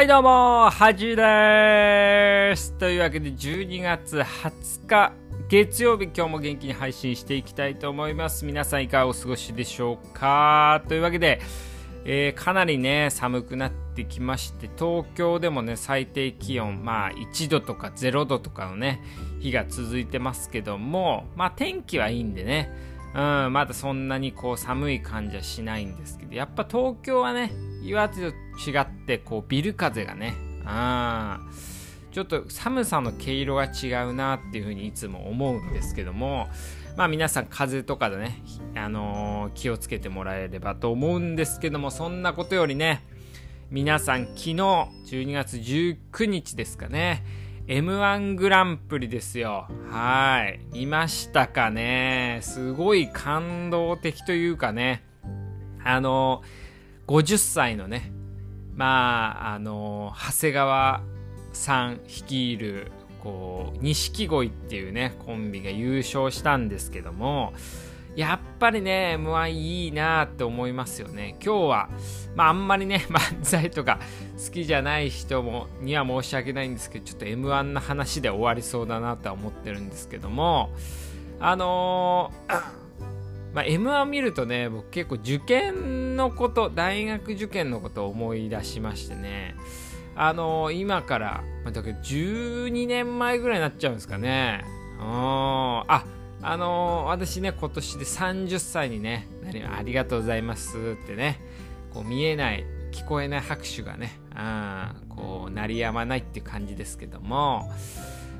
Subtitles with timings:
[0.00, 2.72] はいどうも、はじです。
[2.78, 5.12] というわけで12月20日
[5.50, 8.46] 月曜日今日も元気に配信していきたいと思います。
[8.46, 11.42] 皆さんいかがお過ごしでしょうかというわけで、
[12.06, 19.02] えー、かなりね、寒くなってきまして、東京でもね、最低気温、まあ1度とか0度とかのね、
[19.40, 22.72] 日が続いてますけども、まあ天気はいいんでね、
[23.14, 28.36] うん、まだそんなにこう寒い感じはしないんですけど、やっぱ東京はね、岩手と
[28.70, 31.40] 違って、こうビル風がね、あ
[32.12, 36.48] ちょっと寒さの毛色が違うなっていうふうにいつも思うんですけども、
[36.96, 38.42] まあ皆さん風邪とかでね、
[38.76, 43.04] あのー、気をつけてもらえればと思うんですけども、そんなことよりね、
[43.70, 47.24] 皆さん昨日12月19日ですかね、
[47.70, 49.68] M1 グランプリですよ。
[49.92, 50.58] はい。
[50.72, 55.04] 見ましたかねすごい感動的というかね、
[55.84, 56.42] あの、
[57.06, 58.10] 50歳のね、
[58.74, 61.02] まあ、あの、長谷川
[61.52, 62.90] さん率いる、
[63.22, 67.52] こう、錦鯉っていうね、コンビが優勝したんですけども、
[68.16, 71.36] やっぱりね、M1 いいなって思いますよね。
[71.42, 71.90] 今日は、
[72.34, 74.00] まああんまりね、 漫才とか
[74.44, 80.70] 好きじゃない人もには申し訳ないんですけど、ちょっと M1 の話で終わりそうだなとは思ってるんですけども、
[81.38, 82.62] あのー、
[83.54, 89.54] まあ、M1 見るとね、僕結構受験のこと、大学受験のことを思い出しましてね、
[90.16, 94.64] あのー、今から、まあ、だけど12年前ぐらいになっちゃうんですかね。
[95.88, 96.04] あ、
[96.42, 99.28] あのー、私ね、今年で30歳にね、
[99.76, 101.40] ありがとうございますってね、
[101.92, 107.70] こう見えない、聞こえない拍手がね、あこう、鳴りやまないっていう感じですけども、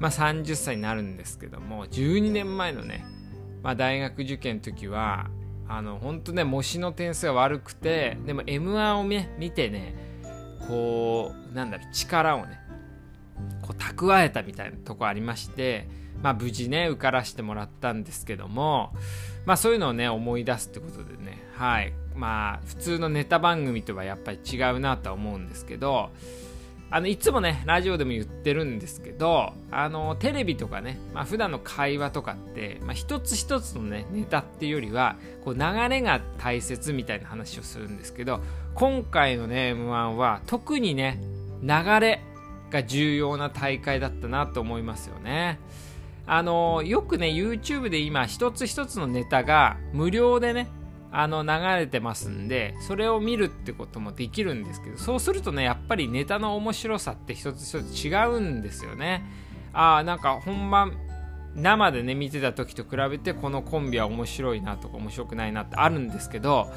[0.00, 3.04] まあ30歳になるんですけども、12年前のね、
[3.62, 5.30] まあ大学受験の時は、
[5.68, 9.94] あの、本当ね、模試の点数が悪くて、でも M1 をね、見てね、
[10.66, 12.58] こう、なんだろう、力をね、
[13.64, 15.88] こう蓄えたみたいなとこありまして、
[16.22, 18.92] まあ、無事ね受からしてもらったんですけども、
[19.46, 21.92] まあ、そういうのをね思い出すってことでねはい。
[22.14, 26.10] まあ普通のネタ番組とはやっぱり違うなとは思うんですけど
[26.90, 38.40] あのいつもねラジオでも言ってるんですけどあのテレビとかね、まあ普段の会話とかって、まあ、一つ一つのねネタっていうよりはこう流れが大切みたいな話をするんですけど
[38.74, 41.20] 今回のね m 1は特にね
[41.62, 41.68] 流
[42.00, 42.22] れ
[42.74, 45.60] が重要な大会だったなと思いますよね。
[46.26, 50.68] あのよくね YouTube で今一つ一つのネタが無料でね
[51.12, 59.22] あの流れてますんでそれを見るってこともできるんですけどそうするとねやっぱりネタの面白さって一つ一つ違うんですよね
[59.74, 60.96] ああなんか本番
[61.54, 66.72] 生でね見てた時と比べてこのコンビは面白いなとか面白くないなってあるんですけど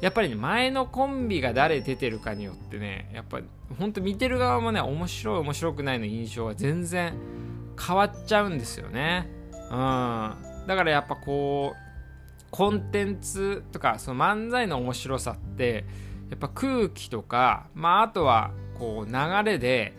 [0.00, 3.40] やっぱりね前のコンビが誰出てるかによってねやっぱ
[3.78, 7.14] ほんと見てる側もね面白い面白くないの印象は全然
[7.80, 9.28] 変わっちゃうんですよね。
[9.70, 10.34] うん。
[10.66, 15.84] だからやっぱこう、コンテンツとか、その漫才の面白さって、
[16.30, 19.92] やっぱ空気とか、まああとはこう流れで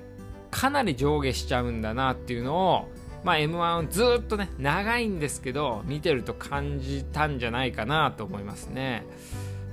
[0.52, 2.92] かなり上下しちゃうんだなっていうのを、
[3.24, 9.06] まあ M1 ずっとね、長いんですけど、見てると感じたんじゃないかなと思いますね。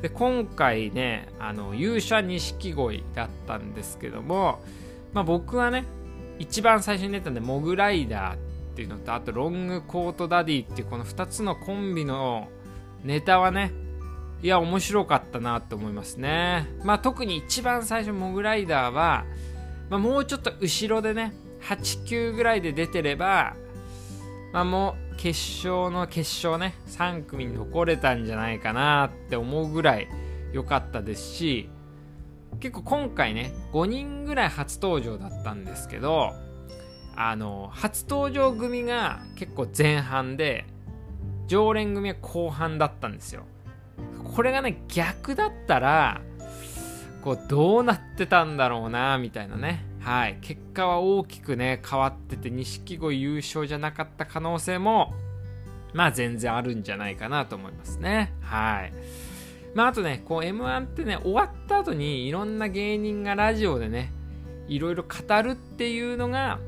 [0.02, 4.60] で、今回ね、あの、勇者錦鯉だったんですけども、
[5.14, 5.84] まあ僕はね、
[6.38, 8.38] 一番最初に出たんでモグライダーっ
[8.74, 12.48] ていうのとあとロングコートダディっていうこの2つのコンビの
[13.04, 13.70] ネタはね
[14.42, 16.66] いや面白かったなと思いますね。
[16.82, 19.24] まあ特に一番最初モグライダーは、
[19.88, 23.54] まあ、もうちょっと後ろでね8 9ぐらいで出てれば
[24.52, 30.08] まあもう決勝の決勝ね3組に残れたんじゃないかなって思うぐらい
[30.52, 31.70] 良かったですし
[32.60, 36.32] 結構今回ね5人ぐらい初登場だったんですけど
[37.16, 40.64] あの初登場組が結構前半で
[41.46, 43.44] 常連組は後半だったんですよ。
[44.34, 46.22] これがね逆だったら
[47.22, 49.84] こうどうなってたんだろうなみたいなね。
[50.02, 55.14] はい結果は大きくね変わってて錦鯉優勝じゃなかった可能性も
[55.94, 58.92] まあ全然あるんじゃないかなと思いますねはい
[59.74, 64.12] まあ、あとね、こう M1 ってね、終わった後にいろんな芸人がラジオでね、
[64.68, 66.58] いろいろ語るっていうのが、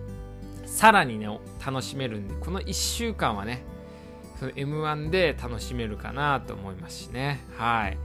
[0.65, 1.27] さらにね、
[1.65, 3.63] 楽しめるんで、この1週間はね、
[4.39, 7.41] その M1 で楽しめるかなと思いますしね。
[7.57, 7.99] はい。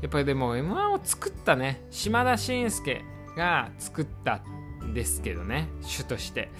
[0.00, 3.02] やっぱりでも M1 を作ったね、島田紳介
[3.36, 4.40] が作った
[4.94, 6.50] ですけどね、主として。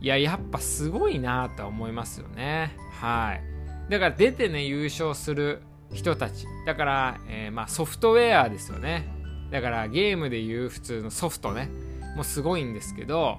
[0.00, 2.76] いや、やっぱすごいなとは思いますよね。
[3.00, 3.90] はい。
[3.90, 5.62] だから出てね、優勝する
[5.92, 9.08] 人たちだから、えー、まあ、ソフトウェアですよね
[9.50, 11.70] だからゲームでいう普通のソフトね
[12.16, 13.38] もうすごいんですけど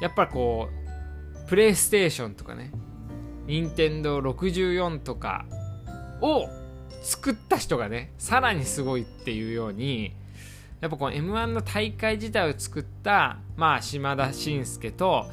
[0.00, 0.68] やっぱりこ
[1.44, 2.72] うプレイステーションとかね
[3.46, 5.44] 任天堂64とか
[6.20, 6.48] を
[7.02, 10.14] 作った人がねさらにすごいっていうように
[10.84, 15.24] やっぱこの m 1の大会自体を作ったまあ島田紳介と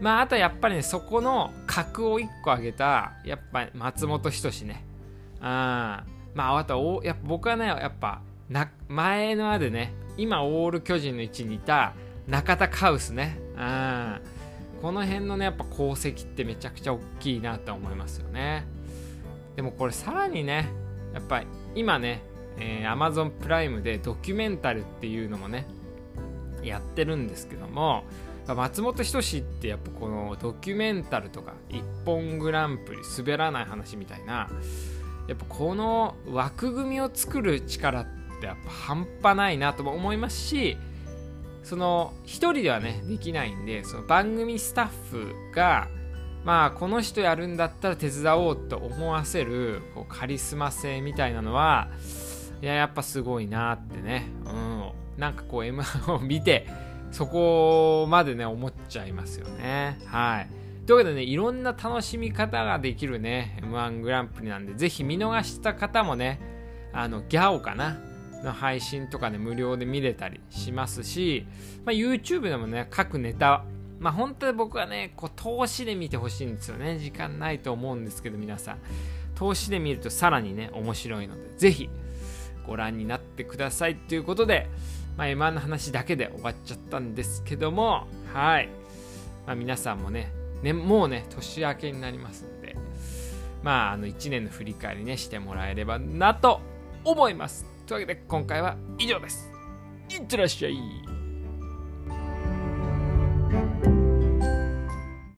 [0.00, 4.84] まああとやっぱりねそこの格を1個上げたやっぱ松本人志ね。
[5.40, 6.02] あ
[6.34, 11.94] まああとおやっぱ僕はねやっぱな前のあでね今オール巨人の位置にいた
[12.26, 13.38] 中田カウスね。
[13.56, 14.20] うん
[14.82, 18.66] この辺のねやっぱ功績ってめちゃくちゃ大きいなと思いますよね。
[19.54, 20.68] でもこれさらにね
[21.14, 22.22] やっぱり今ね、
[22.58, 25.66] えー、Amazon プライムでドキュメンタルっていうのもね
[26.62, 28.04] やってるんですけども
[28.46, 34.48] 松本人志ってやっぱこのドキュメンタルとか一本グランプリ滑らない話みたいな
[35.26, 38.06] やっぱこの枠組みを作る力っ
[38.40, 40.76] てやっぱ半端ないなとも思いますし
[41.64, 45.88] その一人ではねできないんでその番組スタッフが
[46.44, 51.88] まあこの人やるんだったら手伝おうと思わせるこうカリスマ性みたいなのは
[52.62, 56.66] いややっぱすごいなってねうんなんかこう M1 を見て
[57.10, 60.48] そこまでね思っちゃいますよねはい
[60.86, 66.40] というわけでねいろんな楽しみ方ができるね M1 グランプリなんでぜひ見逃した方もね
[66.92, 67.98] あのギャオかな
[68.42, 71.46] の配信とかで無料で見れたりしますし、
[71.84, 73.64] まあ、YouTube でもね、各ネタ、
[73.98, 76.98] まあ本当に僕はね、こう投資で見てほしいんですよね。
[76.98, 78.78] 時間ないと思うんですけど、皆さん。
[79.34, 81.90] 投資で見るとさらにね、面白いので、ぜひ
[82.66, 84.68] ご覧になってくださいということで、
[85.16, 88.68] まあ、M1 の話だけで終わっちゃったんですけども、はい。
[89.46, 90.32] まあ、皆さんもね
[90.62, 92.76] ね、もうね、年明けになりますんで、
[93.62, 96.60] まあ、あの1年の振り返りね、してもらえればなと
[97.04, 97.66] 思います。
[97.86, 99.50] というわけで今回は以上です。
[100.10, 101.15] いってらっしゃい。